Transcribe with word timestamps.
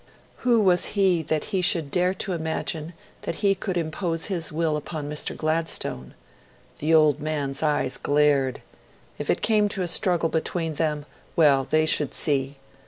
Who 0.37 0.59
was 0.61 0.85
he 0.97 1.21
that 1.21 1.43
he 1.53 1.61
should 1.61 1.91
dare 1.91 2.15
to 2.25 2.33
imagine 2.33 2.93
that 3.21 3.35
he 3.45 3.53
could 3.53 3.77
impose 3.77 4.25
his 4.25 4.51
will 4.51 4.75
upon 4.75 5.07
Mr. 5.07 5.37
Gladstone? 5.37 6.15
The 6.79 6.91
old 6.91 7.21
man's 7.21 7.61
eyes 7.61 7.97
glared. 7.97 8.63
If 9.19 9.29
it 9.29 9.43
came 9.43 9.69
to 9.69 9.83
a 9.83 9.87
struggle 9.87 10.29
between 10.29 10.73
them 10.73 11.05
well, 11.35 11.65
they 11.65 11.85
should 11.85 12.15
see! 12.15 12.57